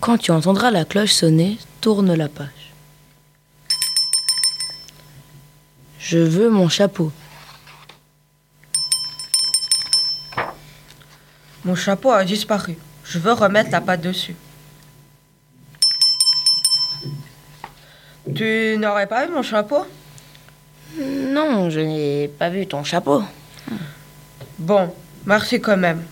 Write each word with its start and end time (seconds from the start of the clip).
Quand 0.00 0.16
tu 0.16 0.30
entendras 0.30 0.70
la 0.70 0.86
cloche 0.86 1.12
sonner, 1.12 1.58
tourne 1.82 2.14
la 2.14 2.28
page. 2.28 2.72
Je 5.98 6.16
veux 6.16 6.48
mon 6.48 6.70
chapeau. 6.70 7.12
Mon 11.66 11.74
chapeau 11.74 12.10
a 12.12 12.24
disparu. 12.24 12.78
Je 13.04 13.18
veux 13.18 13.32
remettre 13.32 13.70
la 13.70 13.82
pâte 13.82 14.00
dessus. 14.00 14.34
Tu 18.34 18.76
n'aurais 18.78 19.06
pas 19.06 19.26
vu 19.26 19.32
mon 19.32 19.42
chapeau? 19.42 19.84
Non, 20.98 21.68
je 21.68 21.80
n'ai 21.80 22.28
pas 22.28 22.48
vu 22.48 22.66
ton 22.66 22.84
chapeau. 22.84 23.22
Bon, 24.58 24.94
merci 25.26 25.60
quand 25.60 25.76
même. 25.76 26.02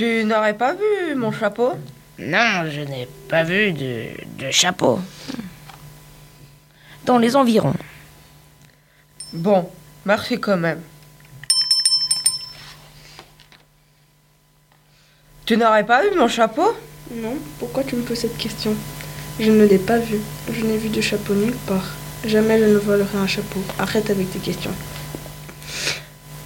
Tu 0.00 0.24
n'aurais 0.24 0.56
pas 0.56 0.72
vu 0.72 1.14
mon 1.14 1.30
chapeau? 1.30 1.72
Non, 2.18 2.64
je 2.70 2.80
n'ai 2.80 3.06
pas 3.28 3.42
vu 3.42 3.72
de, 3.72 4.06
de 4.38 4.50
chapeau. 4.50 4.98
Dans 7.04 7.18
les 7.18 7.36
environs. 7.36 7.74
Bon, 9.34 9.68
merci 10.06 10.40
quand 10.40 10.56
même. 10.56 10.80
Tu 15.44 15.58
n'aurais 15.58 15.84
pas 15.84 16.02
vu 16.02 16.16
mon 16.16 16.28
chapeau? 16.28 16.74
Non, 17.12 17.36
pourquoi 17.58 17.84
tu 17.84 17.96
me 17.96 18.00
poses 18.00 18.20
cette 18.20 18.38
question? 18.38 18.74
Je 19.38 19.50
ne 19.50 19.66
l'ai 19.66 19.76
pas 19.76 19.98
vu. 19.98 20.16
Je 20.50 20.64
n'ai 20.64 20.78
vu 20.78 20.88
de 20.88 21.02
chapeau 21.02 21.34
nulle 21.34 21.52
part. 21.66 21.90
Jamais 22.24 22.58
je 22.58 22.64
ne 22.64 22.78
volerai 22.78 23.18
un 23.18 23.26
chapeau. 23.26 23.62
Arrête 23.78 24.08
avec 24.08 24.30
tes 24.30 24.38
questions. 24.38 24.72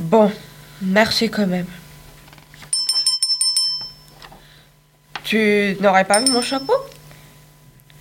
Bon, 0.00 0.32
merci 0.82 1.30
quand 1.30 1.46
même. 1.46 1.66
Tu 5.24 5.76
n'aurais 5.80 6.04
pas 6.04 6.20
vu 6.20 6.30
mon 6.30 6.42
chapeau? 6.42 6.74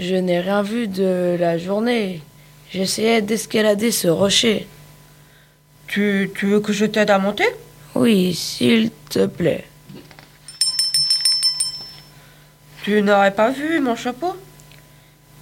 Je 0.00 0.16
n'ai 0.16 0.40
rien 0.40 0.62
vu 0.62 0.88
de 0.88 1.36
la 1.38 1.56
journée. 1.58 2.22
J'essayais 2.72 3.22
d'escalader 3.22 3.92
ce 3.92 4.08
rocher. 4.08 4.66
Tu, 5.86 6.32
tu 6.34 6.46
veux 6.46 6.60
que 6.60 6.72
je 6.72 6.84
t'aide 6.86 7.10
à 7.10 7.18
monter? 7.18 7.46
Oui, 7.94 8.34
s'il 8.34 8.90
te 9.08 9.26
plaît. 9.26 9.64
Tu 12.82 13.00
n'aurais 13.00 13.30
pas 13.30 13.50
vu 13.50 13.78
mon 13.78 13.94
chapeau? 13.94 14.34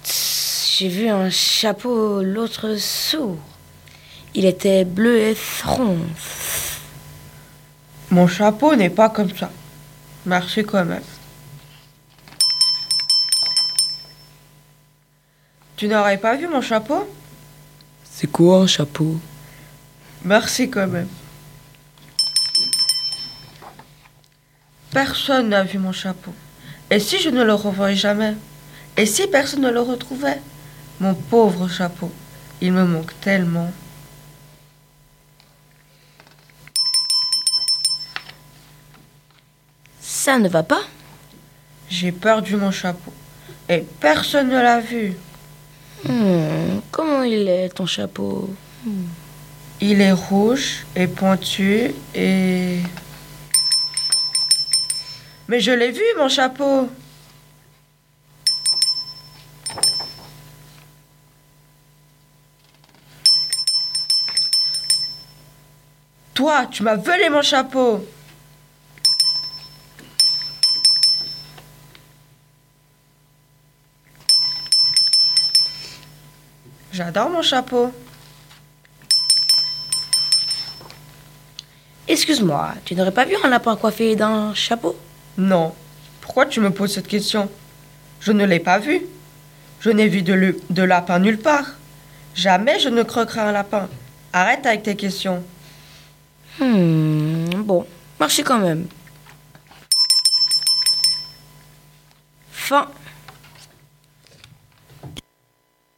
J'ai 0.05 0.87
vu 0.89 1.09
un 1.09 1.31
chapeau 1.31 2.21
l'autre 2.21 2.75
sourd. 2.75 3.39
Il 4.35 4.45
était 4.45 4.85
bleu 4.85 5.17
et 5.17 5.37
rond. 5.63 5.97
Mon 8.11 8.27
chapeau 8.27 8.75
n'est 8.75 8.91
pas 8.91 9.09
comme 9.09 9.35
ça. 9.35 9.49
Merci 10.27 10.63
quand 10.63 10.85
même. 10.85 11.01
Tu 15.83 15.89
n'aurais 15.89 16.17
pas 16.17 16.37
vu 16.37 16.47
mon 16.47 16.61
chapeau? 16.61 17.05
C'est 18.09 18.27
quoi 18.27 18.59
un 18.61 18.67
chapeau? 18.67 19.19
Merci 20.23 20.69
quand 20.69 20.87
même. 20.87 21.09
Personne 24.91 25.49
n'a 25.49 25.65
vu 25.65 25.79
mon 25.79 25.91
chapeau. 25.91 26.33
Et 26.89 27.01
si 27.01 27.19
je 27.19 27.29
ne 27.29 27.43
le 27.43 27.53
revoyais 27.53 27.97
jamais? 27.97 28.33
Et 28.95 29.05
si 29.05 29.27
personne 29.27 29.59
ne 29.59 29.69
le 29.69 29.81
retrouvait? 29.81 30.39
Mon 31.01 31.15
pauvre 31.15 31.67
chapeau, 31.67 32.09
il 32.61 32.71
me 32.71 32.85
manque 32.85 33.19
tellement. 33.19 33.69
Ça 39.99 40.39
ne 40.39 40.47
va 40.47 40.63
pas? 40.63 40.83
J'ai 41.89 42.13
perdu 42.13 42.55
mon 42.55 42.71
chapeau. 42.71 43.11
Et 43.67 43.79
personne 43.99 44.47
ne 44.47 44.61
l'a 44.61 44.79
vu. 44.79 45.17
Hmm, 46.07 46.79
Comment 46.91 47.23
il 47.23 47.47
est 47.47 47.69
ton 47.69 47.85
chapeau? 47.85 48.49
Il 49.79 50.01
est 50.01 50.11
rouge 50.11 50.85
et 50.95 51.07
pointu 51.07 51.91
et... 52.13 52.79
Mais 55.47 55.59
je 55.59 55.71
l'ai 55.71 55.91
vu, 55.91 56.03
mon 56.17 56.29
chapeau. 56.29 56.89
Toi, 66.33 66.65
tu 66.71 66.83
m'as 66.83 66.95
volé 66.95 67.29
mon 67.29 67.41
chapeau. 67.41 68.05
J'adore 76.93 77.29
mon 77.29 77.41
chapeau. 77.41 77.91
Excuse-moi, 82.07 82.73
tu 82.85 82.93
n'aurais 82.95 83.11
pas 83.11 83.25
vu 83.25 83.35
un 83.43 83.47
lapin 83.49 83.75
coiffé 83.75 84.15
d'un 84.15 84.53
chapeau? 84.53 84.95
Non. 85.37 85.73
Pourquoi 86.21 86.45
tu 86.45 86.59
me 86.59 86.69
poses 86.69 86.93
cette 86.93 87.07
question? 87.07 87.49
Je 88.19 88.31
ne 88.31 88.45
l'ai 88.45 88.59
pas 88.59 88.77
vu. 88.77 89.01
Je 89.79 89.89
n'ai 89.89 90.07
vu 90.07 90.21
de, 90.21 90.33
le- 90.33 90.59
de 90.69 90.83
lapin 90.83 91.17
nulle 91.19 91.39
part. 91.39 91.65
Jamais 92.35 92.79
je 92.79 92.89
ne 92.89 93.03
croquerai 93.03 93.41
un 93.41 93.51
lapin. 93.51 93.89
Arrête 94.31 94.65
avec 94.65 94.83
tes 94.83 94.95
questions. 94.95 95.43
Hmm, 96.59 97.47
bon, 97.63 97.85
merci 98.19 98.43
quand 98.43 98.59
même. 98.59 98.85
Fin. 102.51 102.87